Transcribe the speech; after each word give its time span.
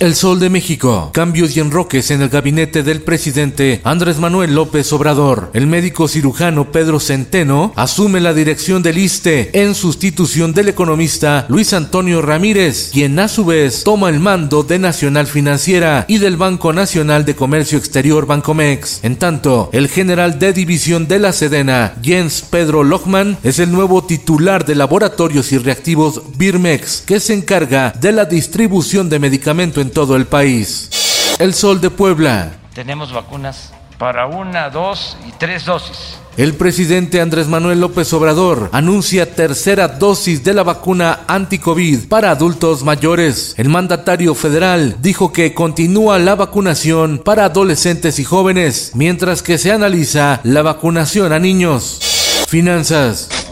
El 0.00 0.14
Sol 0.14 0.38
de 0.38 0.48
México. 0.48 1.10
Cambios 1.12 1.56
y 1.56 1.60
enroques 1.60 2.12
en 2.12 2.22
el 2.22 2.28
gabinete 2.28 2.84
del 2.84 3.00
presidente 3.00 3.80
Andrés 3.82 4.20
Manuel 4.20 4.54
López 4.54 4.92
Obrador. 4.92 5.50
El 5.54 5.66
médico 5.66 6.06
cirujano 6.06 6.70
Pedro 6.70 7.00
Centeno 7.00 7.72
asume 7.74 8.20
la 8.20 8.32
dirección 8.32 8.80
del 8.84 8.96
ISTE 8.96 9.50
en 9.60 9.74
sustitución 9.74 10.54
del 10.54 10.68
economista 10.68 11.46
Luis 11.48 11.72
Antonio 11.72 12.22
Ramírez, 12.22 12.90
quien 12.92 13.18
a 13.18 13.26
su 13.26 13.44
vez 13.44 13.82
toma 13.82 14.08
el 14.08 14.20
mando 14.20 14.62
de 14.62 14.78
Nacional 14.78 15.26
Financiera 15.26 16.04
y 16.06 16.18
del 16.18 16.36
Banco 16.36 16.72
Nacional 16.72 17.24
de 17.24 17.34
Comercio 17.34 17.76
Exterior 17.76 18.24
Bancomex. 18.24 19.00
En 19.02 19.16
tanto, 19.16 19.68
el 19.72 19.88
general 19.88 20.38
de 20.38 20.52
división 20.52 21.08
de 21.08 21.18
la 21.18 21.32
Sedena, 21.32 21.94
Jens 22.04 22.42
Pedro 22.42 22.84
Lochman, 22.84 23.36
es 23.42 23.58
el 23.58 23.72
nuevo 23.72 24.04
titular 24.04 24.64
de 24.64 24.76
laboratorios 24.76 25.50
y 25.50 25.58
reactivos 25.58 26.22
Birmex, 26.36 27.02
que 27.04 27.18
se 27.18 27.34
encarga 27.34 27.92
de 28.00 28.12
la 28.12 28.26
distribución 28.26 29.08
de 29.08 29.18
medicamento 29.18 29.80
en 29.80 29.87
todo 29.88 30.16
el 30.16 30.26
país. 30.26 31.36
El 31.38 31.54
Sol 31.54 31.80
de 31.80 31.90
Puebla. 31.90 32.52
Tenemos 32.74 33.12
vacunas 33.12 33.72
para 33.98 34.26
una, 34.26 34.70
dos 34.70 35.16
y 35.28 35.32
tres 35.32 35.64
dosis. 35.64 36.18
El 36.36 36.54
presidente 36.54 37.20
Andrés 37.20 37.48
Manuel 37.48 37.80
López 37.80 38.12
Obrador 38.12 38.70
anuncia 38.72 39.34
tercera 39.34 39.88
dosis 39.88 40.44
de 40.44 40.54
la 40.54 40.62
vacuna 40.62 41.20
anti-COVID 41.26 42.06
para 42.08 42.30
adultos 42.30 42.84
mayores. 42.84 43.54
El 43.56 43.68
mandatario 43.68 44.36
federal 44.36 44.94
dijo 45.00 45.32
que 45.32 45.52
continúa 45.52 46.20
la 46.20 46.36
vacunación 46.36 47.18
para 47.18 47.46
adolescentes 47.46 48.20
y 48.20 48.24
jóvenes, 48.24 48.92
mientras 48.94 49.42
que 49.42 49.58
se 49.58 49.72
analiza 49.72 50.40
la 50.44 50.62
vacunación 50.62 51.32
a 51.32 51.40
niños. 51.40 51.98
Finanzas. 52.46 53.47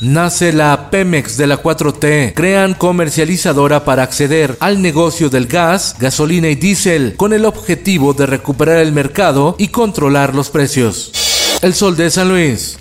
Nace 0.00 0.54
la 0.54 0.88
Pemex 0.88 1.36
de 1.36 1.46
la 1.46 1.62
4T. 1.62 2.32
Crean 2.32 2.72
comercializadora 2.72 3.84
para 3.84 4.02
acceder 4.02 4.56
al 4.60 4.80
negocio 4.80 5.28
del 5.28 5.46
gas, 5.46 5.94
gasolina 5.98 6.48
y 6.48 6.54
diésel 6.54 7.16
con 7.18 7.34
el 7.34 7.44
objetivo 7.44 8.14
de 8.14 8.24
recuperar 8.24 8.78
el 8.78 8.92
mercado 8.92 9.56
y 9.58 9.68
controlar 9.68 10.34
los 10.34 10.48
precios. 10.48 11.12
El 11.60 11.74
Sol 11.74 11.98
de 11.98 12.10
San 12.10 12.30
Luis. 12.30 12.79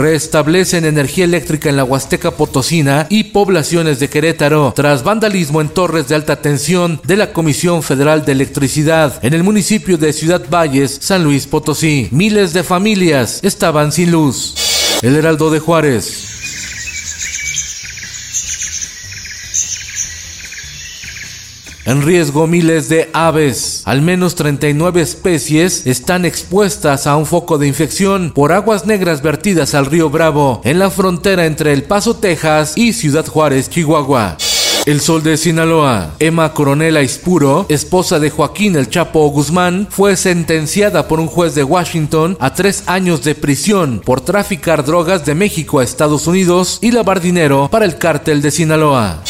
Restablecen 0.00 0.86
energía 0.86 1.24
eléctrica 1.24 1.68
en 1.68 1.76
la 1.76 1.84
Huasteca 1.84 2.30
Potosina 2.30 3.06
y 3.10 3.24
poblaciones 3.24 4.00
de 4.00 4.08
Querétaro 4.08 4.72
tras 4.74 5.04
vandalismo 5.04 5.60
en 5.60 5.68
torres 5.68 6.08
de 6.08 6.14
alta 6.14 6.40
tensión 6.40 7.00
de 7.04 7.16
la 7.16 7.32
Comisión 7.32 7.82
Federal 7.82 8.24
de 8.24 8.32
Electricidad 8.32 9.18
en 9.22 9.34
el 9.34 9.42
municipio 9.42 9.98
de 9.98 10.12
Ciudad 10.12 10.42
Valles, 10.50 10.98
San 11.02 11.22
Luis 11.22 11.46
Potosí. 11.46 12.08
Miles 12.10 12.54
de 12.54 12.64
familias 12.64 13.40
estaban 13.42 13.92
sin 13.92 14.10
luz. 14.10 14.54
El 15.02 15.16
Heraldo 15.16 15.50
de 15.50 15.60
Juárez. 15.60 16.29
En 21.86 22.02
riesgo 22.02 22.46
miles 22.46 22.88
de 22.90 23.08
aves. 23.14 23.82
Al 23.86 24.02
menos 24.02 24.34
39 24.34 25.00
especies 25.00 25.86
están 25.86 26.26
expuestas 26.26 27.06
a 27.06 27.16
un 27.16 27.24
foco 27.24 27.56
de 27.56 27.66
infección 27.66 28.32
por 28.34 28.52
aguas 28.52 28.84
negras 28.84 29.22
vertidas 29.22 29.74
al 29.74 29.86
río 29.86 30.10
Bravo 30.10 30.60
en 30.64 30.78
la 30.78 30.90
frontera 30.90 31.46
entre 31.46 31.72
El 31.72 31.84
Paso, 31.84 32.16
Texas 32.16 32.74
y 32.76 32.92
Ciudad 32.92 33.26
Juárez, 33.26 33.70
Chihuahua. 33.70 34.36
El 34.86 35.00
Sol 35.00 35.22
de 35.22 35.36
Sinaloa. 35.36 36.14
Emma 36.18 36.52
Coronela 36.52 37.02
Ispuro, 37.02 37.66
esposa 37.68 38.18
de 38.18 38.30
Joaquín 38.30 38.76
El 38.76 38.88
Chapo 38.88 39.26
Guzmán, 39.28 39.86
fue 39.90 40.16
sentenciada 40.16 41.06
por 41.06 41.20
un 41.20 41.28
juez 41.28 41.54
de 41.54 41.64
Washington 41.64 42.36
a 42.40 42.54
tres 42.54 42.84
años 42.86 43.22
de 43.22 43.34
prisión 43.34 44.00
por 44.04 44.20
traficar 44.20 44.84
drogas 44.84 45.24
de 45.24 45.34
México 45.34 45.80
a 45.80 45.84
Estados 45.84 46.26
Unidos 46.26 46.78
y 46.80 46.92
lavar 46.92 47.20
dinero 47.20 47.68
para 47.70 47.84
el 47.84 47.96
cártel 47.96 48.42
de 48.42 48.50
Sinaloa. 48.50 49.22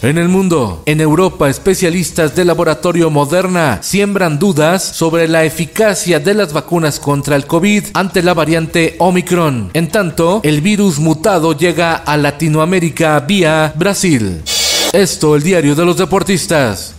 En 0.00 0.16
el 0.16 0.28
mundo, 0.28 0.84
en 0.86 1.00
Europa, 1.00 1.50
especialistas 1.50 2.36
del 2.36 2.46
laboratorio 2.46 3.10
Moderna 3.10 3.80
siembran 3.82 4.38
dudas 4.38 4.84
sobre 4.84 5.26
la 5.26 5.44
eficacia 5.44 6.20
de 6.20 6.34
las 6.34 6.52
vacunas 6.52 7.00
contra 7.00 7.34
el 7.34 7.46
COVID 7.46 7.86
ante 7.94 8.22
la 8.22 8.32
variante 8.32 8.94
Omicron. 9.00 9.70
En 9.74 9.88
tanto, 9.88 10.40
el 10.44 10.60
virus 10.60 11.00
mutado 11.00 11.52
llega 11.52 11.96
a 11.96 12.16
Latinoamérica 12.16 13.18
vía 13.20 13.72
Brasil. 13.76 14.42
Esto, 14.92 15.34
el 15.34 15.42
diario 15.42 15.74
de 15.74 15.84
los 15.84 15.96
deportistas. 15.96 16.94